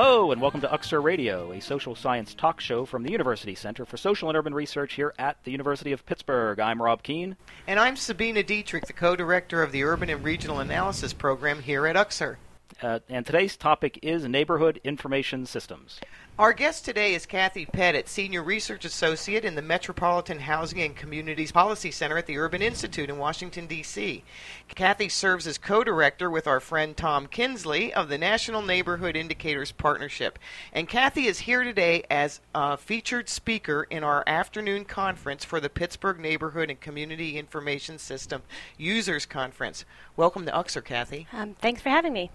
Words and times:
Hello, 0.00 0.30
and 0.30 0.40
welcome 0.40 0.60
to 0.60 0.68
UCSUR 0.68 1.02
Radio, 1.02 1.50
a 1.50 1.60
social 1.60 1.96
science 1.96 2.32
talk 2.32 2.60
show 2.60 2.84
from 2.84 3.02
the 3.02 3.10
University 3.10 3.56
Center 3.56 3.84
for 3.84 3.96
Social 3.96 4.28
and 4.28 4.38
Urban 4.38 4.54
Research 4.54 4.94
here 4.94 5.12
at 5.18 5.42
the 5.42 5.50
University 5.50 5.90
of 5.90 6.06
Pittsburgh. 6.06 6.60
I'm 6.60 6.80
Rob 6.80 7.02
Keene. 7.02 7.36
And 7.66 7.80
I'm 7.80 7.96
Sabina 7.96 8.44
Deitrick, 8.44 8.86
the 8.86 8.92
co 8.92 9.16
director 9.16 9.60
of 9.60 9.72
the 9.72 9.82
Urban 9.82 10.08
and 10.08 10.22
Regional 10.22 10.60
Analysis 10.60 11.12
Program 11.12 11.60
here 11.60 11.84
at 11.84 11.96
UCSUR. 11.96 12.36
Uh, 12.80 13.00
and 13.08 13.26
today's 13.26 13.56
topic 13.56 13.98
is 14.02 14.24
neighborhood 14.24 14.80
information 14.84 15.44
systems. 15.44 16.00
Our 16.38 16.52
guest 16.52 16.84
today 16.84 17.14
is 17.14 17.26
Kathy 17.26 17.66
Pettit, 17.66 18.08
Senior 18.08 18.44
Research 18.44 18.84
Associate 18.84 19.44
in 19.44 19.56
the 19.56 19.62
Metropolitan 19.62 20.38
Housing 20.38 20.80
and 20.82 20.94
Communities 20.94 21.50
Policy 21.50 21.90
Center 21.90 22.16
at 22.16 22.26
the 22.26 22.38
Urban 22.38 22.62
Institute 22.62 23.10
in 23.10 23.18
Washington, 23.18 23.66
D.C. 23.66 24.22
Kathy 24.68 25.08
serves 25.08 25.48
as 25.48 25.58
co 25.58 25.82
director 25.82 26.30
with 26.30 26.46
our 26.46 26.60
friend 26.60 26.96
Tom 26.96 27.26
Kingsley 27.26 27.92
of 27.92 28.08
the 28.08 28.18
National 28.18 28.62
Neighborhood 28.62 29.16
Indicators 29.16 29.72
Partnership. 29.72 30.38
And 30.72 30.88
Kathy 30.88 31.26
is 31.26 31.40
here 31.40 31.64
today 31.64 32.04
as 32.08 32.40
a 32.54 32.76
featured 32.76 33.28
speaker 33.28 33.88
in 33.90 34.04
our 34.04 34.22
afternoon 34.28 34.84
conference 34.84 35.44
for 35.44 35.58
the 35.58 35.68
Pittsburgh 35.68 36.20
Neighborhood 36.20 36.70
and 36.70 36.80
Community 36.80 37.36
Information 37.36 37.98
System 37.98 38.42
Users 38.76 39.26
Conference. 39.26 39.84
Welcome 40.16 40.46
to 40.46 40.52
UCSUR, 40.52 40.84
Kathy. 40.84 41.26
Um, 41.32 41.56
thanks 41.60 41.82
for 41.82 41.88
having 41.88 42.12
me. 42.12 42.30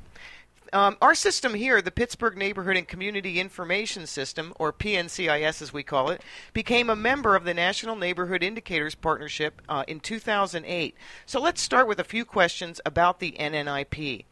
Um, 0.71 0.97
our 1.01 1.13
system 1.13 1.53
here, 1.53 1.81
the 1.81 1.91
Pittsburgh 1.91 2.37
Neighborhood 2.37 2.77
and 2.77 2.87
Community 2.87 3.39
Information 3.39 4.07
System, 4.07 4.53
or 4.57 4.71
PNCIS 4.71 5.61
as 5.61 5.73
we 5.73 5.83
call 5.83 6.09
it, 6.09 6.21
became 6.53 6.89
a 6.89 6.95
member 6.95 7.35
of 7.35 7.43
the 7.43 7.53
National 7.53 7.95
Neighborhood 7.95 8.41
Indicators 8.41 8.95
Partnership 8.95 9.61
uh, 9.67 9.83
in 9.87 9.99
2008. 9.99 10.95
So 11.25 11.39
let's 11.41 11.61
start 11.61 11.87
with 11.87 11.99
a 11.99 12.03
few 12.03 12.25
questions 12.25 12.79
about 12.85 13.19
the 13.19 13.33
NNIP. 13.39 14.25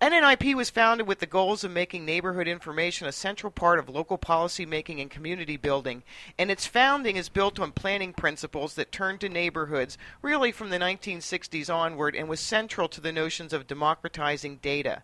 NNIP 0.00 0.54
was 0.54 0.68
founded 0.68 1.06
with 1.06 1.20
the 1.20 1.26
goals 1.26 1.64
of 1.64 1.70
making 1.70 2.04
neighborhood 2.04 2.46
information 2.46 3.06
a 3.06 3.12
central 3.12 3.50
part 3.50 3.78
of 3.78 3.88
local 3.88 4.18
policy 4.18 4.66
making 4.66 5.00
and 5.00 5.10
community 5.10 5.56
building, 5.56 6.02
and 6.38 6.50
its 6.50 6.66
founding 6.66 7.16
is 7.16 7.30
built 7.30 7.58
on 7.58 7.72
planning 7.72 8.12
principles 8.12 8.74
that 8.74 8.92
turned 8.92 9.20
to 9.20 9.28
neighborhoods 9.28 9.96
really 10.20 10.52
from 10.52 10.68
the 10.68 10.78
1960s 10.78 11.72
onward 11.72 12.14
and 12.14 12.28
was 12.28 12.40
central 12.40 12.88
to 12.88 13.00
the 13.00 13.12
notions 13.12 13.54
of 13.54 13.66
democratizing 13.66 14.56
data. 14.56 15.02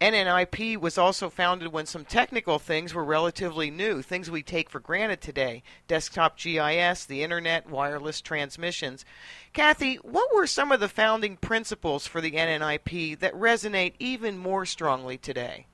NNIP 0.00 0.76
was 0.76 0.98
also 0.98 1.30
founded 1.30 1.72
when 1.72 1.86
some 1.86 2.04
technical 2.04 2.58
things 2.58 2.92
were 2.92 3.04
relatively 3.04 3.70
new, 3.70 4.02
things 4.02 4.30
we 4.30 4.42
take 4.42 4.68
for 4.68 4.78
granted 4.78 5.22
today 5.22 5.62
desktop 5.88 6.36
GIS, 6.36 7.06
the 7.06 7.22
internet, 7.22 7.70
wireless 7.70 8.20
transmissions. 8.20 9.06
Kathy, 9.54 9.96
what 9.96 10.34
were 10.34 10.46
some 10.46 10.70
of 10.70 10.80
the 10.80 10.88
founding 10.88 11.38
principles 11.38 12.06
for 12.06 12.20
the 12.20 12.32
NNIP 12.32 13.18
that 13.20 13.32
resonate 13.34 13.94
even 13.98 14.36
more 14.36 14.66
strongly 14.66 15.16
today? 15.16 15.66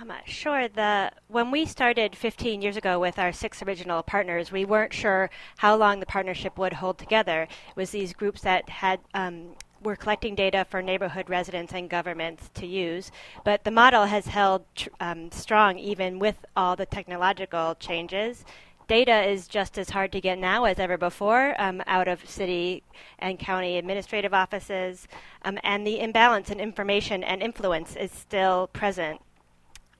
Um, 0.00 0.12
sure. 0.24 0.68
The 0.68 1.10
when 1.26 1.50
we 1.50 1.66
started 1.66 2.16
15 2.16 2.62
years 2.62 2.76
ago 2.76 2.98
with 3.00 3.18
our 3.18 3.32
six 3.32 3.62
original 3.62 4.02
partners, 4.02 4.52
we 4.52 4.64
weren't 4.64 4.94
sure 4.94 5.28
how 5.58 5.76
long 5.76 6.00
the 6.00 6.06
partnership 6.06 6.56
would 6.56 6.74
hold 6.74 6.98
together. 6.98 7.42
It 7.42 7.76
was 7.76 7.90
these 7.90 8.12
groups 8.12 8.42
that 8.42 8.68
had 8.70 9.00
um, 9.12 9.56
we're 9.82 9.96
collecting 9.96 10.34
data 10.34 10.66
for 10.68 10.82
neighborhood 10.82 11.28
residents 11.28 11.72
and 11.72 11.88
governments 11.88 12.50
to 12.54 12.66
use, 12.66 13.10
but 13.44 13.64
the 13.64 13.70
model 13.70 14.06
has 14.06 14.26
held 14.26 14.64
tr- 14.74 14.88
um, 15.00 15.30
strong 15.30 15.78
even 15.78 16.18
with 16.18 16.44
all 16.56 16.76
the 16.76 16.86
technological 16.86 17.74
changes. 17.78 18.44
Data 18.88 19.22
is 19.28 19.46
just 19.46 19.76
as 19.76 19.90
hard 19.90 20.12
to 20.12 20.20
get 20.20 20.38
now 20.38 20.64
as 20.64 20.78
ever 20.78 20.96
before 20.96 21.54
um, 21.60 21.82
out 21.86 22.08
of 22.08 22.28
city 22.28 22.82
and 23.18 23.38
county 23.38 23.76
administrative 23.76 24.32
offices, 24.32 25.06
um, 25.42 25.58
and 25.62 25.86
the 25.86 26.00
imbalance 26.00 26.50
in 26.50 26.58
information 26.58 27.22
and 27.22 27.42
influence 27.42 27.94
is 27.96 28.10
still 28.10 28.68
present 28.68 29.20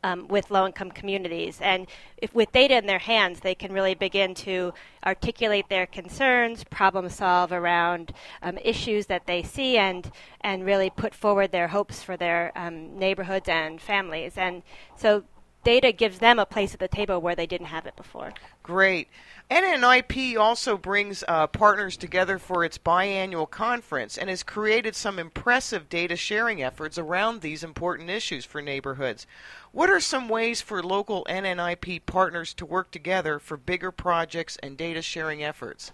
um, 0.04 0.28
with 0.28 0.50
low 0.50 0.66
income 0.66 0.91
communities. 0.91 1.59
And 1.60 1.86
if 2.16 2.34
with 2.34 2.53
data 2.53 2.76
in 2.76 2.86
their 2.86 2.98
hands, 2.98 3.41
they 3.41 3.54
can 3.54 3.72
really 3.72 3.94
begin 3.94 4.34
to 4.36 4.72
articulate 5.04 5.69
their 5.69 5.86
concerns, 5.86 6.64
problem 6.64 7.09
solve 7.09 7.53
around 7.53 8.12
um, 8.42 8.58
issues 8.58 9.06
that 9.06 9.26
they 9.26 9.42
see, 9.42 9.76
and, 9.78 10.10
and 10.41 10.64
really 10.64 10.91
put 10.91 11.14
forward 11.14 11.53
their 11.53 11.69
hopes 11.69 12.03
for 12.03 12.16
their 12.16 12.53
um, 12.56 12.98
neighborhoods 12.98 13.48
and 13.48 13.81
families. 13.81 14.34
And 14.37 14.62
so 14.97 15.25
data 15.64 15.92
gives 15.92 16.19
them 16.19 16.38
a 16.38 16.47
place 16.47 16.75
at 16.75 16.81
the 16.81 16.88
table 16.88 17.20
where 17.20 17.34
they 17.34 17.47
didn't 17.47 17.66
have 17.66 17.87
it 17.87 17.97
before. 17.97 18.32
Great. 18.62 19.08
NNIP 19.50 20.38
also 20.38 20.76
brings 20.76 21.25
uh, 21.26 21.47
partners 21.47 21.97
together 21.97 22.38
for 22.38 22.64
its 22.64 22.76
biannual 22.76 23.48
conference 23.48 24.19
and 24.19 24.28
has 24.28 24.42
created 24.42 24.94
some 24.94 25.19
impressive 25.19 25.88
data 25.88 26.16
sharing 26.16 26.62
efforts 26.62 26.98
around 26.98 27.41
these 27.41 27.64
important 27.64 28.10
issues 28.10 28.44
for 28.44 28.60
neighborhoods. 28.60 29.26
What 29.72 29.88
are 29.88 30.00
some 30.00 30.28
ways 30.28 30.60
for 30.60 30.82
local 30.82 31.25
NNIP 31.31 32.04
partners 32.04 32.53
to 32.54 32.66
work 32.66 32.91
together 32.91 33.38
for 33.38 33.56
bigger 33.56 33.91
projects 33.91 34.58
and 34.62 34.76
data 34.76 35.00
sharing 35.00 35.42
efforts? 35.42 35.92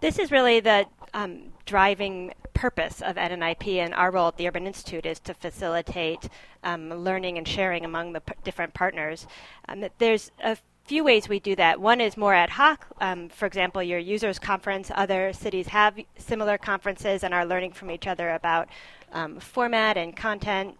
This 0.00 0.18
is 0.18 0.30
really 0.30 0.60
the 0.60 0.86
um, 1.14 1.52
driving 1.64 2.34
purpose 2.52 3.00
of 3.00 3.16
NNIP, 3.16 3.78
and 3.78 3.94
our 3.94 4.10
role 4.10 4.28
at 4.28 4.36
the 4.36 4.46
Urban 4.46 4.66
Institute 4.66 5.06
is 5.06 5.18
to 5.20 5.32
facilitate 5.32 6.28
um, 6.64 6.90
learning 6.90 7.38
and 7.38 7.48
sharing 7.48 7.86
among 7.86 8.12
the 8.12 8.20
p- 8.20 8.34
different 8.44 8.74
partners. 8.74 9.26
Um, 9.68 9.84
there's 9.98 10.30
a 10.42 10.58
few 10.90 11.04
ways 11.04 11.28
we 11.28 11.38
do 11.38 11.54
that. 11.54 11.80
One 11.80 12.00
is 12.00 12.16
more 12.16 12.34
ad 12.34 12.50
hoc. 12.50 12.84
Um, 13.00 13.28
for 13.28 13.46
example, 13.46 13.80
your 13.80 14.00
users 14.00 14.40
conference. 14.40 14.90
Other 14.92 15.32
cities 15.32 15.68
have 15.68 15.94
similar 16.18 16.58
conferences 16.58 17.22
and 17.22 17.32
are 17.32 17.46
learning 17.46 17.74
from 17.74 17.92
each 17.92 18.08
other 18.08 18.30
about 18.30 18.68
um, 19.12 19.38
format 19.38 19.96
and 19.96 20.16
content. 20.16 20.76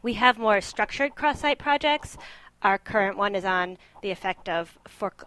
We 0.00 0.12
have 0.12 0.38
more 0.38 0.60
structured 0.60 1.16
cross-site 1.16 1.58
projects. 1.58 2.16
Our 2.62 2.78
current 2.78 3.16
one 3.16 3.34
is 3.34 3.44
on 3.44 3.78
the 4.00 4.12
effect 4.12 4.48
of 4.48 4.78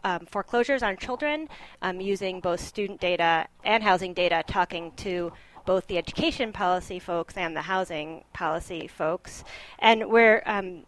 um, 0.05 0.25
foreclosures 0.27 0.81
on 0.81 0.95
children, 0.95 1.49
um, 1.81 1.99
using 1.99 2.39
both 2.39 2.61
student 2.61 3.01
data 3.01 3.47
and 3.65 3.83
housing 3.83 4.13
data, 4.13 4.45
talking 4.47 4.93
to 4.95 5.33
both 5.65 5.87
the 5.87 5.97
education 5.97 6.53
policy 6.53 6.99
folks 6.99 7.35
and 7.35 7.53
the 7.53 7.63
housing 7.63 8.23
policy 8.31 8.87
folks. 8.87 9.43
And 9.79 10.09
we're 10.09 10.41
um, 10.45 10.85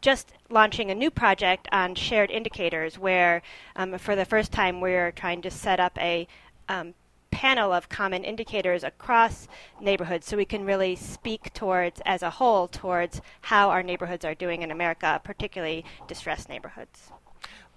just 0.00 0.32
launching 0.50 0.90
a 0.90 0.94
new 0.94 1.10
project 1.10 1.68
on 1.72 1.94
shared 1.94 2.30
indicators 2.30 2.98
where, 2.98 3.42
um, 3.74 3.98
for 3.98 4.16
the 4.16 4.24
first 4.24 4.52
time, 4.52 4.80
we're 4.80 5.12
trying 5.12 5.42
to 5.42 5.50
set 5.50 5.80
up 5.80 5.96
a 5.98 6.26
um, 6.68 6.94
panel 7.30 7.72
of 7.72 7.88
common 7.88 8.24
indicators 8.24 8.82
across 8.82 9.46
neighborhoods 9.80 10.26
so 10.26 10.36
we 10.36 10.44
can 10.44 10.64
really 10.64 10.96
speak 10.96 11.52
towards, 11.52 12.00
as 12.06 12.22
a 12.22 12.30
whole, 12.30 12.66
towards 12.66 13.20
how 13.42 13.68
our 13.70 13.82
neighborhoods 13.82 14.24
are 14.24 14.34
doing 14.34 14.62
in 14.62 14.70
America, 14.70 15.20
particularly 15.22 15.84
distressed 16.08 16.48
neighborhoods. 16.48 17.10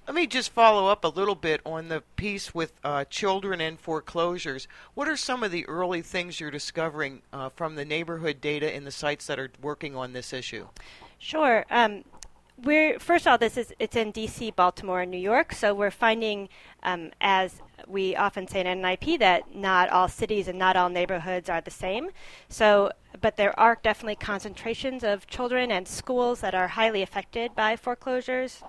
Let 0.07 0.15
me 0.15 0.25
just 0.25 0.51
follow 0.53 0.87
up 0.87 1.03
a 1.03 1.09
little 1.09 1.35
bit 1.35 1.61
on 1.65 1.89
the 1.89 2.01
piece 2.15 2.55
with 2.55 2.73
uh, 2.83 3.05
children 3.05 3.61
and 3.61 3.79
foreclosures. 3.79 4.67
What 4.95 5.07
are 5.07 5.17
some 5.17 5.43
of 5.43 5.51
the 5.51 5.67
early 5.67 6.01
things 6.01 6.39
you're 6.39 6.49
discovering 6.49 7.21
uh, 7.31 7.49
from 7.49 7.75
the 7.75 7.85
neighborhood 7.85 8.41
data 8.41 8.75
in 8.75 8.85
the 8.85 8.91
sites 8.91 9.27
that 9.27 9.37
are 9.37 9.51
working 9.61 9.95
on 9.95 10.13
this 10.13 10.33
issue? 10.33 10.67
Sure. 11.19 11.65
Um, 11.69 12.05
we're 12.63 12.97
first 12.99 13.25
of 13.25 13.31
all, 13.31 13.37
this 13.37 13.57
is 13.57 13.73
it's 13.79 13.95
in 13.95 14.11
D.C., 14.11 14.51
Baltimore, 14.51 15.01
and 15.01 15.11
New 15.11 15.17
York. 15.17 15.53
So 15.53 15.73
we're 15.73 15.91
finding, 15.91 16.49
um, 16.83 17.11
as 17.21 17.61
we 17.87 18.15
often 18.15 18.47
say 18.47 18.61
in 18.61 18.67
NNIP, 18.67 19.19
that 19.19 19.55
not 19.55 19.89
all 19.89 20.07
cities 20.07 20.47
and 20.47 20.57
not 20.57 20.75
all 20.75 20.89
neighborhoods 20.89 21.49
are 21.49 21.61
the 21.61 21.71
same. 21.71 22.09
So, 22.47 22.91
but 23.21 23.37
there 23.37 23.57
are 23.59 23.77
definitely 23.81 24.15
concentrations 24.15 25.03
of 25.03 25.27
children 25.27 25.71
and 25.71 25.87
schools 25.87 26.41
that 26.41 26.55
are 26.55 26.69
highly 26.69 27.01
affected 27.01 27.55
by 27.55 27.75
foreclosures 27.75 28.63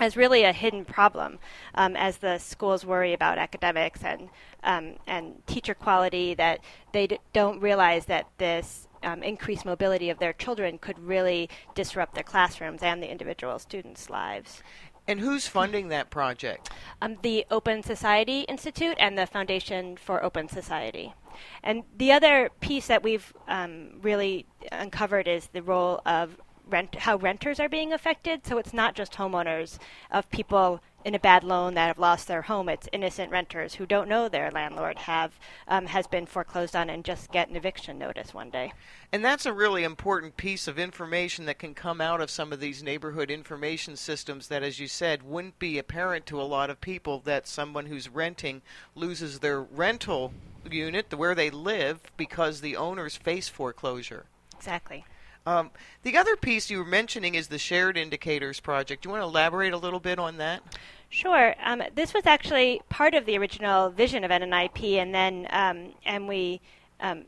as 0.00 0.16
really 0.16 0.42
a 0.42 0.52
hidden 0.52 0.84
problem 0.84 1.38
um, 1.74 1.94
as 1.96 2.18
the 2.18 2.38
schools 2.38 2.84
worry 2.84 3.12
about 3.12 3.38
academics 3.38 4.02
and 4.02 4.28
um, 4.64 4.94
and 5.06 5.46
teacher 5.46 5.74
quality 5.74 6.34
that 6.34 6.58
they 6.92 7.06
d- 7.06 7.18
don't 7.32 7.60
realize 7.60 8.06
that 8.06 8.26
this 8.38 8.88
um, 9.04 9.22
increased 9.22 9.64
mobility 9.64 10.10
of 10.10 10.18
their 10.18 10.32
children 10.32 10.78
could 10.78 10.98
really 10.98 11.48
disrupt 11.74 12.14
their 12.14 12.24
classrooms 12.24 12.82
and 12.82 13.02
the 13.02 13.10
individual 13.10 13.58
students' 13.58 14.10
lives. 14.10 14.62
And 15.06 15.20
who's 15.20 15.46
funding 15.46 15.88
that 15.88 16.08
project? 16.10 16.70
Um, 17.02 17.18
the 17.22 17.44
Open 17.50 17.82
Society 17.82 18.40
Institute 18.42 18.96
and 18.98 19.18
the 19.18 19.26
Foundation 19.26 19.96
for 19.96 20.24
Open 20.24 20.48
Society. 20.48 21.14
And 21.62 21.82
the 21.96 22.12
other 22.12 22.50
piece 22.60 22.86
that 22.86 23.02
we've 23.02 23.32
um, 23.46 23.98
really 24.00 24.46
uncovered 24.72 25.28
is 25.28 25.48
the 25.48 25.62
role 25.62 26.00
of 26.06 26.38
rent 26.66 26.94
how 26.94 27.16
renters 27.16 27.60
are 27.60 27.68
being 27.68 27.92
affected. 27.92 28.46
So 28.46 28.56
it's 28.56 28.72
not 28.72 28.94
just 28.94 29.12
homeowners 29.12 29.78
of 30.10 30.30
people 30.30 30.80
in 31.04 31.14
a 31.14 31.18
bad 31.18 31.44
loan 31.44 31.74
that 31.74 31.88
have 31.88 31.98
lost 31.98 32.26
their 32.26 32.42
home. 32.42 32.68
It's 32.68 32.88
innocent 32.92 33.30
renters 33.30 33.74
who 33.74 33.86
don't 33.86 34.08
know 34.08 34.28
their 34.28 34.50
landlord 34.50 34.98
have 34.98 35.32
um, 35.68 35.86
has 35.86 36.06
been 36.06 36.26
foreclosed 36.26 36.74
on 36.74 36.88
and 36.88 37.04
just 37.04 37.30
get 37.30 37.48
an 37.48 37.56
eviction 37.56 37.98
notice 37.98 38.32
one 38.32 38.50
day. 38.50 38.72
And 39.12 39.24
that's 39.24 39.46
a 39.46 39.52
really 39.52 39.84
important 39.84 40.36
piece 40.36 40.66
of 40.66 40.78
information 40.78 41.44
that 41.44 41.58
can 41.58 41.74
come 41.74 42.00
out 42.00 42.20
of 42.20 42.30
some 42.30 42.52
of 42.52 42.60
these 42.60 42.82
neighborhood 42.82 43.30
information 43.30 43.96
systems 43.96 44.48
that, 44.48 44.62
as 44.62 44.80
you 44.80 44.88
said, 44.88 45.22
wouldn't 45.22 45.58
be 45.58 45.78
apparent 45.78 46.26
to 46.26 46.40
a 46.40 46.42
lot 46.42 46.70
of 46.70 46.80
people 46.80 47.20
that 47.20 47.46
someone 47.46 47.86
who's 47.86 48.08
renting 48.08 48.62
loses 48.94 49.40
their 49.40 49.60
rental 49.60 50.32
unit 50.70 51.10
the 51.10 51.16
where 51.16 51.34
they 51.34 51.50
live 51.50 52.00
because 52.16 52.60
the 52.60 52.76
owners 52.76 53.16
face 53.16 53.48
foreclosure. 53.48 54.24
Exactly. 54.56 55.04
Um, 55.46 55.70
the 56.02 56.16
other 56.16 56.36
piece 56.36 56.70
you 56.70 56.78
were 56.78 56.84
mentioning 56.84 57.34
is 57.34 57.48
the 57.48 57.58
Shared 57.58 57.98
Indicators 57.98 58.60
Project. 58.60 59.02
Do 59.02 59.08
you 59.08 59.10
want 59.12 59.22
to 59.22 59.26
elaborate 59.26 59.74
a 59.74 59.78
little 59.78 60.00
bit 60.00 60.18
on 60.18 60.38
that? 60.38 60.62
Sure. 61.10 61.54
Um, 61.62 61.82
this 61.94 62.14
was 62.14 62.26
actually 62.26 62.80
part 62.88 63.14
of 63.14 63.26
the 63.26 63.36
original 63.36 63.90
vision 63.90 64.24
of 64.24 64.30
NNIP, 64.30 64.96
and 64.96 65.14
then 65.14 65.46
um, 65.50 65.92
and 66.04 66.26
we 66.26 66.60
um, 67.00 67.24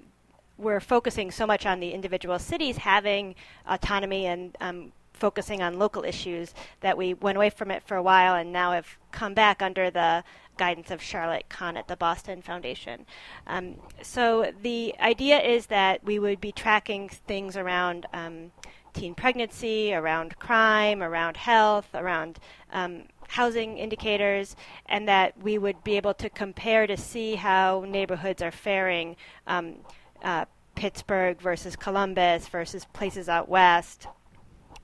were 0.57 0.81
focusing 0.81 1.31
so 1.31 1.47
much 1.47 1.67
on 1.67 1.79
the 1.79 1.91
individual 1.91 2.39
cities 2.39 2.79
having 2.79 3.35
autonomy 3.69 4.27
and 4.27 4.57
um, 4.61 4.93
focusing 5.17 5.63
on 5.63 5.79
local 5.79 6.05
issues 6.05 6.55
that 6.81 6.97
we 6.97 7.15
went 7.15 7.37
away 7.37 7.51
from 7.51 7.71
it 7.71 7.83
for 7.83 7.97
a 7.97 8.03
while, 8.03 8.35
and 8.35 8.53
now 8.53 8.73
have 8.73 8.99
come 9.11 9.35
back 9.35 9.63
under 9.63 9.91
the 9.91 10.23
guidance 10.57 10.91
of 10.91 11.03
Charlotte 11.03 11.47
Kahn 11.49 11.77
at 11.77 11.89
the 11.89 11.97
Boston 11.97 12.43
Foundation. 12.43 13.07
Um, 13.47 13.77
so 14.03 14.53
the 14.63 14.95
idea 15.01 15.39
is 15.41 15.67
that 15.67 16.05
we 16.05 16.19
would 16.19 16.41
be 16.41 16.53
tracking 16.53 17.09
things 17.09 17.57
around 17.57 18.07
um, 18.13 18.53
teen 18.93 19.15
pregnancy, 19.15 19.93
around 19.93 20.39
crime, 20.39 21.03
around 21.03 21.37
health, 21.37 21.89
around 21.95 22.39
um, 22.73 23.05
housing 23.29 23.77
indicators, 23.77 24.57
and 24.87 25.07
that 25.09 25.35
we 25.43 25.59
would 25.59 25.83
be 25.85 25.97
able 25.97 26.15
to 26.15 26.31
compare 26.31 26.87
to 26.87 26.97
see 26.97 27.35
how 27.35 27.85
neighborhoods 27.87 28.41
are 28.43 28.53
faring. 28.53 29.17
Um, 29.47 29.77
uh, 30.23 30.47
Pittsburgh 30.75 31.41
versus 31.41 31.75
Columbus 31.77 32.49
versus 32.49 32.85
places 32.93 33.29
out 33.29 33.49
west, 33.49 34.07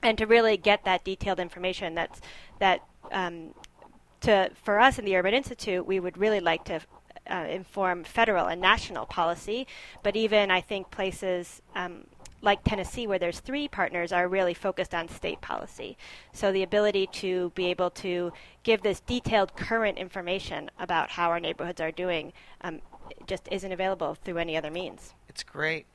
and 0.03 0.17
to 0.17 0.25
really 0.25 0.57
get 0.57 0.83
that 0.85 1.03
detailed 1.03 1.39
information 1.39 1.95
that's 1.95 2.21
that 2.59 2.83
um, 3.11 3.53
to 4.21 4.51
for 4.55 4.79
us 4.79 4.99
in 4.99 5.05
the 5.05 5.15
Urban 5.15 5.33
Institute, 5.33 5.85
we 5.85 5.99
would 5.99 6.17
really 6.17 6.39
like 6.39 6.65
to 6.65 6.81
uh, 7.29 7.45
inform 7.49 8.03
federal 8.03 8.47
and 8.47 8.61
national 8.61 9.05
policy, 9.05 9.65
but 10.03 10.15
even 10.15 10.51
I 10.51 10.61
think 10.61 10.91
places 10.91 11.61
um, 11.75 12.05
like 12.41 12.63
Tennessee, 12.65 13.07
where 13.07 13.19
there's 13.19 13.39
three 13.39 13.69
partners, 13.69 14.11
are 14.11 14.27
really 14.27 14.53
focused 14.53 14.93
on 14.93 15.07
state 15.07 15.39
policy. 15.39 15.97
So 16.33 16.51
the 16.51 16.63
ability 16.63 17.07
to 17.13 17.51
be 17.55 17.67
able 17.67 17.89
to 17.91 18.33
give 18.63 18.81
this 18.81 18.99
detailed 18.99 19.55
current 19.55 19.97
information 19.97 20.69
about 20.77 21.11
how 21.11 21.29
our 21.29 21.39
neighborhoods 21.39 21.79
are 21.79 21.91
doing 21.91 22.33
um, 22.61 22.81
just 23.27 23.47
isn't 23.49 23.71
available 23.71 24.15
through 24.15 24.37
any 24.37 24.57
other 24.57 24.69
means. 24.69 25.13
It's 25.29 25.43
great. 25.43 25.85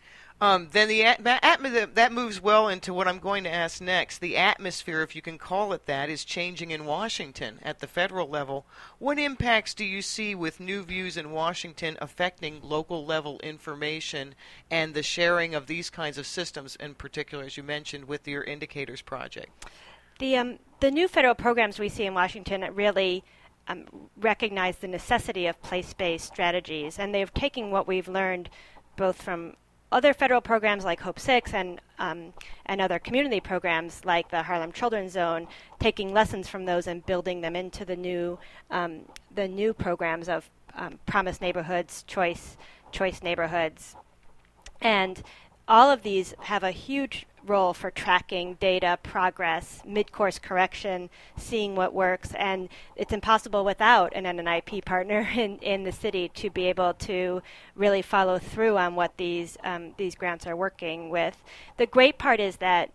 Um, 0.40 0.68
then 0.70 0.86
the 0.86 1.02
that, 1.20 1.94
that 1.94 2.12
moves 2.12 2.40
well 2.40 2.68
into 2.68 2.94
what 2.94 3.08
I'm 3.08 3.18
going 3.18 3.42
to 3.44 3.52
ask 3.52 3.80
next. 3.80 4.18
The 4.18 4.36
atmosphere, 4.36 5.02
if 5.02 5.16
you 5.16 5.22
can 5.22 5.36
call 5.36 5.72
it 5.72 5.86
that, 5.86 6.08
is 6.08 6.24
changing 6.24 6.70
in 6.70 6.84
Washington 6.84 7.58
at 7.62 7.80
the 7.80 7.88
federal 7.88 8.28
level. 8.28 8.64
What 9.00 9.18
impacts 9.18 9.74
do 9.74 9.84
you 9.84 10.00
see 10.00 10.36
with 10.36 10.60
new 10.60 10.84
views 10.84 11.16
in 11.16 11.32
Washington 11.32 11.98
affecting 12.00 12.60
local 12.62 13.04
level 13.04 13.40
information 13.40 14.36
and 14.70 14.94
the 14.94 15.02
sharing 15.02 15.56
of 15.56 15.66
these 15.66 15.90
kinds 15.90 16.18
of 16.18 16.26
systems, 16.26 16.76
in 16.76 16.94
particular, 16.94 17.44
as 17.44 17.56
you 17.56 17.64
mentioned, 17.64 18.04
with 18.04 18.28
your 18.28 18.44
indicators 18.44 19.02
project? 19.02 19.66
The 20.20 20.36
um, 20.36 20.58
the 20.78 20.92
new 20.92 21.08
federal 21.08 21.34
programs 21.34 21.80
we 21.80 21.88
see 21.88 22.04
in 22.04 22.14
Washington 22.14 22.64
really 22.74 23.24
um, 23.66 23.86
recognize 24.16 24.76
the 24.76 24.88
necessity 24.88 25.46
of 25.46 25.60
place-based 25.62 26.24
strategies, 26.24 26.96
and 26.96 27.12
they've 27.12 27.34
taken 27.34 27.72
what 27.72 27.88
we've 27.88 28.08
learned 28.08 28.48
both 28.96 29.20
from 29.20 29.54
other 29.90 30.12
federal 30.12 30.40
programs 30.40 30.84
like 30.84 31.00
Hope 31.00 31.18
Six 31.18 31.54
and 31.54 31.80
um, 31.98 32.32
and 32.66 32.80
other 32.80 32.98
community 32.98 33.40
programs 33.40 34.04
like 34.04 34.30
the 34.30 34.42
Harlem 34.42 34.72
Children's 34.72 35.12
Zone, 35.12 35.48
taking 35.80 36.12
lessons 36.12 36.48
from 36.48 36.64
those 36.64 36.86
and 36.86 37.04
building 37.06 37.40
them 37.40 37.56
into 37.56 37.84
the 37.84 37.96
new 37.96 38.38
um, 38.70 39.00
the 39.34 39.48
new 39.48 39.72
programs 39.72 40.28
of 40.28 40.48
um, 40.74 40.98
Promise 41.06 41.40
Neighborhoods, 41.40 42.04
Choice 42.06 42.56
Choice 42.92 43.22
Neighborhoods, 43.22 43.96
and 44.80 45.22
all 45.66 45.90
of 45.90 46.02
these 46.02 46.34
have 46.40 46.62
a 46.62 46.70
huge 46.70 47.26
role 47.48 47.72
for 47.72 47.90
tracking 47.90 48.54
data, 48.54 48.98
progress, 49.02 49.82
mid 49.86 50.12
course 50.12 50.38
correction, 50.38 51.10
seeing 51.36 51.74
what 51.74 51.94
works. 51.94 52.32
And 52.34 52.68
it's 52.96 53.12
impossible 53.12 53.64
without 53.64 54.12
an 54.14 54.24
NNIP 54.24 54.84
partner 54.84 55.20
in, 55.34 55.58
in 55.58 55.84
the 55.84 55.92
city 55.92 56.28
to 56.34 56.50
be 56.50 56.66
able 56.66 56.94
to 56.94 57.42
really 57.74 58.02
follow 58.02 58.38
through 58.38 58.76
on 58.76 58.94
what 58.94 59.16
these, 59.16 59.56
um, 59.64 59.94
these 59.96 60.14
grants 60.14 60.46
are 60.46 60.56
working 60.56 61.10
with. 61.10 61.42
The 61.76 61.86
great 61.86 62.18
part 62.18 62.40
is 62.40 62.56
that 62.56 62.90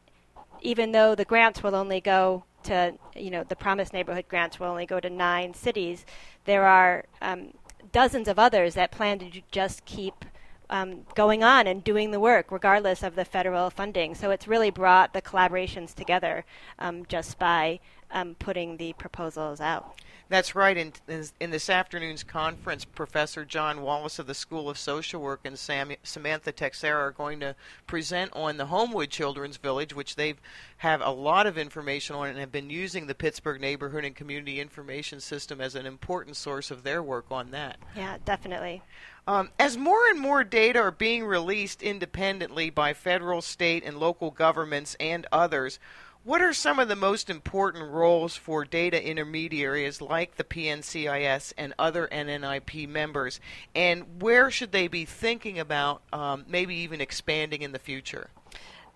even 0.61 0.91
though 0.91 1.15
the 1.15 1.25
grants 1.25 1.61
will 1.61 1.75
only 1.75 1.99
go 1.99 2.43
to, 2.63 2.93
you 3.15 3.29
know, 3.29 3.43
the 3.43 3.55
Promise 3.55 3.91
Neighborhood 3.91 4.25
grants 4.29 4.59
will 4.59 4.67
only 4.67 4.85
go 4.85 4.99
to 4.99 5.09
nine 5.09 5.53
cities, 5.53 6.05
there 6.45 6.65
are 6.65 7.03
um, 7.21 7.53
dozens 7.91 8.27
of 8.27 8.39
others 8.39 8.73
that 8.75 8.91
plan 8.91 9.19
to 9.19 9.41
just 9.51 9.85
keep 9.85 10.25
um, 10.73 11.05
going 11.13 11.43
on 11.43 11.67
and 11.67 11.83
doing 11.83 12.09
the 12.09 12.19
work, 12.19 12.51
regardless 12.51 13.03
of 13.03 13.13
the 13.15 13.23
federal 13.23 13.69
funding. 13.69 14.15
So 14.15 14.31
it's 14.31 14.47
really 14.47 14.71
brought 14.71 15.13
the 15.13 15.21
collaborations 15.21 15.93
together 15.93 16.43
um, 16.79 17.05
just 17.05 17.37
by 17.37 17.79
um, 18.13 18.35
putting 18.35 18.77
the 18.77 18.93
proposals 18.93 19.59
out. 19.59 19.99
That's 20.29 20.55
right. 20.55 20.77
In, 20.77 20.93
in 21.39 21.51
this 21.51 21.69
afternoon's 21.69 22.23
conference, 22.23 22.85
Professor 22.85 23.43
John 23.43 23.81
Wallace 23.81 24.19
of 24.19 24.25
the 24.25 24.33
School 24.33 24.69
of 24.69 24.77
Social 24.77 25.21
Work 25.21 25.41
and 25.43 25.59
Sam, 25.59 25.91
Samantha 26.01 26.51
Teixeira 26.51 26.99
are 26.99 27.11
going 27.11 27.39
to 27.41 27.55
present 27.87 28.31
on 28.33 28.57
the 28.57 28.67
Homewood 28.67 29.09
Children's 29.09 29.57
Village, 29.57 29.93
which 29.93 30.15
they 30.15 30.35
have 30.77 31.01
a 31.01 31.11
lot 31.11 31.45
of 31.45 31.57
information 31.57 32.15
on 32.15 32.29
and 32.29 32.39
have 32.39 32.51
been 32.51 32.69
using 32.69 33.05
the 33.05 33.15
Pittsburgh 33.15 33.59
Neighborhood 33.59 34.05
and 34.05 34.15
Community 34.15 34.59
Information 34.59 35.19
System 35.19 35.59
as 35.59 35.75
an 35.75 35.85
important 35.85 36.37
source 36.37 36.71
of 36.71 36.83
their 36.83 37.03
work 37.03 37.25
on 37.29 37.51
that. 37.51 37.77
Yeah, 37.95 38.17
definitely. 38.23 38.81
Um, 39.27 39.49
as 39.59 39.77
more 39.77 40.07
and 40.07 40.19
more 40.19 40.43
data 40.43 40.79
are 40.79 40.91
being 40.91 41.25
released 41.25 41.81
independently 41.81 42.69
by 42.69 42.93
federal, 42.93 43.41
state, 43.41 43.83
and 43.85 43.97
local 43.97 44.31
governments 44.31 44.95
and 44.99 45.25
others, 45.31 45.79
what 46.23 46.41
are 46.41 46.53
some 46.53 46.79
of 46.79 46.87
the 46.87 46.95
most 46.95 47.29
important 47.29 47.89
roles 47.91 48.35
for 48.35 48.63
data 48.63 49.05
intermediaries 49.05 50.01
like 50.01 50.35
the 50.37 50.43
PNCIS 50.43 51.53
and 51.57 51.73
other 51.77 52.07
NNIP 52.11 52.87
members, 52.87 53.39
and 53.75 54.21
where 54.21 54.49
should 54.49 54.71
they 54.71 54.87
be 54.87 55.05
thinking 55.05 55.59
about 55.59 56.01
um, 56.13 56.45
maybe 56.47 56.75
even 56.75 57.01
expanding 57.01 57.61
in 57.61 57.71
the 57.73 57.79
future? 57.79 58.29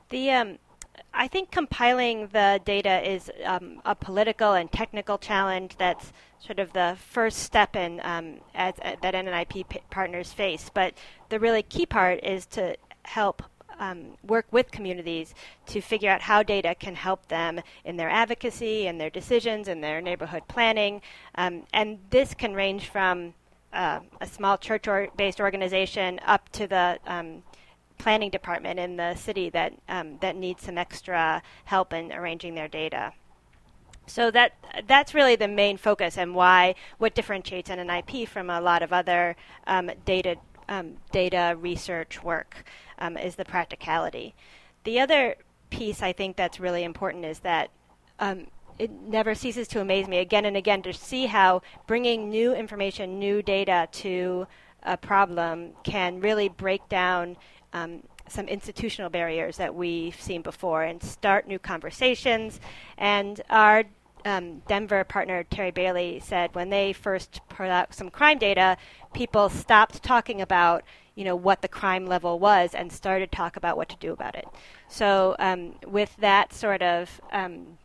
The 0.10 0.32
um, 0.32 0.60
I 1.14 1.28
think 1.28 1.52
compiling 1.52 2.28
the 2.28 2.62
data 2.64 3.10
is 3.10 3.32
um, 3.44 3.82
a 3.86 3.96
political 3.96 4.54
and 4.54 4.72
technical 4.72 5.18
challenge 5.18 5.76
that's 5.78 6.14
sort 6.40 6.60
of 6.60 6.74
the 6.74 6.96
first 7.10 7.40
step 7.40 7.76
in 7.76 8.00
um, 8.04 8.40
as, 8.54 8.76
uh, 8.84 8.96
that 9.02 9.14
NNIP 9.14 9.68
p- 9.68 9.82
partners 9.90 10.32
face. 10.32 10.70
But 10.74 10.94
the 11.30 11.40
really 11.40 11.64
key 11.64 11.86
part 11.86 12.24
is 12.24 12.46
to 12.48 12.78
help 13.04 13.44
um, 13.80 14.18
work 14.24 14.46
with 14.52 14.72
communities 14.72 15.34
to 15.68 15.82
figure 15.82 16.10
out 16.10 16.22
how 16.22 16.44
data 16.44 16.76
can 16.76 16.96
help 16.96 17.28
them 17.28 17.62
in 17.86 17.98
their 17.98 18.10
advocacy 18.10 18.88
and 18.88 19.00
their 19.00 19.10
decisions 19.10 19.68
and 19.68 19.84
their 19.84 20.02
neighborhood 20.02 20.44
planning. 20.48 21.02
Um, 21.36 21.64
and 21.74 22.00
this 22.10 22.34
can 22.34 22.54
range 22.54 22.90
from 22.90 23.34
uh, 23.74 24.00
a 24.22 24.26
small 24.26 24.58
church-based 24.58 25.40
organization 25.40 26.20
up 26.26 26.50
to 26.50 26.68
the 26.68 27.00
um, 27.06 27.44
planning 27.98 28.30
department 28.30 28.80
in 28.80 28.96
the 28.96 29.16
city 29.16 29.50
that 29.50 29.74
um, 29.90 30.18
that 30.20 30.36
needs 30.36 30.64
some 30.64 30.78
extra 30.78 31.42
help 31.66 31.94
in 31.94 32.12
arranging 32.12 32.56
their 32.56 32.68
data. 32.68 33.14
So 34.06 34.32
that 34.32 34.54
that's 34.88 35.14
really 35.14 35.36
the 35.36 35.48
main 35.48 35.78
focus 35.78 36.18
and 36.18 36.34
why 36.34 36.76
what 36.98 37.14
differentiates 37.14 37.70
NNIP 37.70 38.28
from 38.28 38.50
a 38.50 38.62
lot 38.62 38.82
of 38.82 38.94
other 38.94 39.36
um, 39.68 39.92
data 40.06 40.38
um, 40.70 40.98
data 41.12 41.56
research 41.60 42.24
work 42.24 42.66
um, 43.00 43.18
is 43.18 43.36
the 43.36 43.46
practicality. 43.46 44.36
The 44.84 45.00
other 45.00 45.36
piece 45.70 46.02
I 46.02 46.14
think 46.14 46.36
that's 46.36 46.60
really 46.60 46.84
important 46.84 47.26
is 47.26 47.40
that 47.40 47.70
um, 48.20 48.48
it 48.80 48.92
never 48.92 49.36
ceases 49.36 49.68
to 49.70 49.82
amaze 49.82 50.08
me 50.08 50.20
again 50.20 50.46
and 50.46 50.56
again 50.56 50.82
to 50.84 50.94
see 50.94 51.26
how 51.26 51.62
bringing 51.88 52.30
new 52.30 52.54
information, 52.54 53.20
new 53.20 53.42
data 53.42 53.88
to 53.92 54.48
a 54.84 54.98
problem 54.98 55.72
can 55.84 56.20
really 56.20 56.50
break 56.50 56.88
down 56.90 57.36
um, 57.74 58.04
some 58.30 58.48
institutional 58.48 59.10
barriers 59.10 59.58
that 59.58 59.74
we've 59.74 60.20
seen 60.20 60.42
before 60.42 60.84
and 60.84 61.02
start 61.02 61.48
new 61.48 61.60
conversations. 61.60 62.60
And 62.98 63.42
our 63.50 63.84
um, 64.26 64.62
Denver 64.68 65.04
partner 65.04 65.44
Terry 65.44 65.72
Bailey 65.72 66.22
said 66.24 66.54
when 66.54 66.70
they 66.70 66.94
first 66.94 67.42
put 67.50 67.68
out 67.68 67.94
some 67.94 68.10
crime 68.10 68.38
data, 68.38 68.78
people 69.14 69.50
stopped 69.50 70.04
talking 70.04 70.42
about 70.42 70.84
you 71.16 71.24
know 71.24 71.36
what 71.36 71.62
the 71.62 71.68
crime 71.68 72.06
level 72.06 72.38
was 72.38 72.76
and 72.76 72.92
started 72.92 73.32
talk 73.32 73.56
about 73.58 73.76
what 73.76 73.90
to 73.90 73.96
do 73.98 74.14
about 74.14 74.36
it. 74.36 74.48
So 74.88 75.36
um, 75.40 75.76
with 75.86 76.16
that 76.18 76.54
sort 76.54 76.82
of 76.84 77.20
um, 77.32 77.78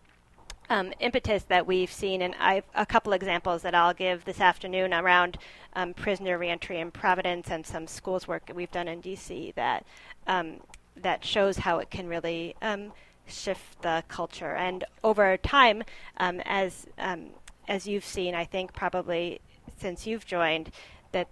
um, 0.69 0.93
impetus 1.01 1.45
that 1.45 1.67
we've 1.67 1.91
seen, 1.91 2.23
and 2.23 2.35
I've 2.39 2.65
a 2.75 2.87
couple 2.87 3.13
examples 3.13 3.63
that 3.63 3.75
I'll 3.75 3.95
give 3.95 4.25
this 4.25 4.41
afternoon 4.41 4.93
around 4.93 5.39
um, 5.75 5.95
prisoner 5.95 6.39
reentry 6.39 6.79
in 6.81 6.91
Providence 6.91 7.51
and 7.51 7.67
some 7.67 7.87
schools 7.87 8.29
work 8.29 8.47
that 8.47 8.57
we've 8.57 8.71
done 8.71 8.89
in 8.89 9.01
DC 9.01 9.55
that 9.55 9.87
um, 10.27 10.61
that 10.97 11.25
shows 11.25 11.59
how 11.59 11.79
it 11.79 11.91
can 11.91 12.09
really 12.09 12.55
shift 13.33 13.83
the 13.83 14.05
culture. 14.09 14.55
And 14.55 14.85
over 15.03 15.37
time, 15.37 15.83
um, 16.19 16.41
as 16.45 16.87
um, 16.99 17.31
as 17.69 17.87
you've 17.87 18.05
seen, 18.05 18.35
I 18.35 18.45
think 18.45 18.75
probably 18.75 19.41
since 19.77 20.07
you've 20.07 20.27
joined, 20.27 20.71
that 21.13 21.29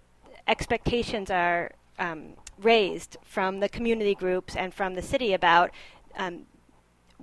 expectations 0.47 1.30
are 1.30 1.73
raised 2.62 3.16
from 3.23 3.61
the 3.61 3.69
community 3.69 4.14
groups 4.14 4.57
and 4.57 4.73
from 4.75 4.95
the 4.95 5.02
city 5.02 5.33
about 5.33 5.71
um, 6.16 6.47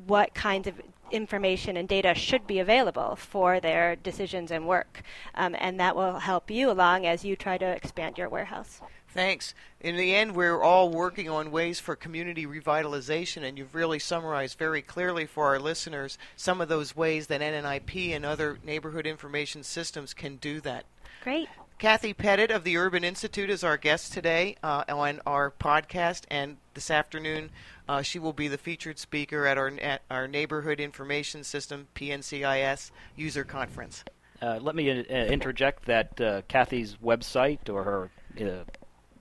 what 0.06 0.34
kinds 0.34 0.68
of 0.68 0.76
information 1.12 1.78
and 1.78 1.88
data 1.88 2.14
should 2.16 2.48
be 2.48 2.60
available 2.60 3.16
for 3.16 3.60
their 3.60 3.96
decisions 3.96 4.52
and 4.52 4.68
work. 4.68 5.02
Um, 5.36 5.56
and 5.60 5.80
that 5.80 5.96
will 5.96 6.20
help 6.20 6.50
you 6.52 6.72
along 6.72 7.06
as 7.06 7.24
you 7.24 7.36
try 7.36 7.58
to 7.58 7.66
expand 7.66 8.18
your 8.18 8.30
warehouse. 8.30 8.82
Thanks. 9.10 9.56
In 9.80 9.96
the 9.96 10.14
end, 10.14 10.36
we're 10.36 10.62
all 10.62 10.90
working 10.90 11.30
on 11.30 11.50
ways 11.50 11.80
for 11.80 11.96
community 11.96 12.46
revitalization, 12.46 13.44
and 13.44 13.58
you've 13.58 13.74
really 13.74 14.00
summarized 14.00 14.60
very 14.60 14.82
clearly 14.82 15.26
for 15.26 15.46
our 15.46 15.60
listeners 15.60 16.18
some 16.36 16.62
of 16.62 16.68
those 16.68 16.96
ways 16.96 17.28
that 17.28 17.42
NNIP 17.42 18.16
and 18.16 18.26
other 18.26 18.60
neighborhood 18.64 19.08
information 19.08 19.64
systems 19.64 20.14
can 20.14 20.36
do 20.36 20.60
that. 20.62 20.86
Great. 21.24 21.50
Kathy 21.80 22.12
Pettit 22.12 22.50
of 22.50 22.64
the 22.64 22.76
Urban 22.76 23.04
Institute 23.04 23.52
is 23.52 23.64
our 23.64 23.78
guest 23.78 24.12
today 24.12 24.56
uh, 24.64 24.84
on 24.90 25.22
our 25.28 25.52
podcast, 25.52 26.24
and 26.32 26.58
this 26.74 26.90
afternoon 26.90 27.52
uh, 27.88 28.02
she 28.02 28.18
will 28.18 28.34
be 28.34 28.48
the 28.48 28.58
featured 28.58 28.98
speaker 28.98 29.46
at 29.46 29.60
our 29.60 29.72
at 29.80 30.02
our 30.10 30.28
Neighborhood 30.28 30.80
Information 30.80 31.44
System 31.44 31.88
(PNCIS) 31.94 32.90
user 33.16 33.44
conference. 33.44 34.04
Uh, 34.42 34.58
let 34.60 34.76
me 34.76 34.90
uh, 34.90 35.04
interject 35.04 35.86
that 35.86 36.20
uh, 36.20 36.42
Kathy's 36.48 36.96
website 36.96 37.70
or 37.70 37.84
her 37.84 38.10
uh, 38.42 38.64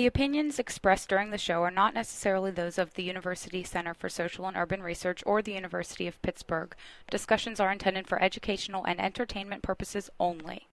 The 0.00 0.06
opinions 0.06 0.58
expressed 0.58 1.10
during 1.10 1.28
the 1.28 1.36
show 1.36 1.62
are 1.62 1.70
not 1.70 1.92
necessarily 1.92 2.50
those 2.50 2.78
of 2.78 2.94
the 2.94 3.02
University 3.02 3.62
Center 3.62 3.92
for 3.92 4.08
Social 4.08 4.46
and 4.46 4.56
Urban 4.56 4.82
Research 4.82 5.22
or 5.26 5.42
the 5.42 5.52
University 5.52 6.06
of 6.06 6.22
Pittsburgh. 6.22 6.74
Discussions 7.10 7.60
are 7.60 7.70
intended 7.70 8.08
for 8.08 8.18
educational 8.18 8.82
and 8.86 8.98
entertainment 8.98 9.62
purposes 9.62 10.08
only. 10.18 10.68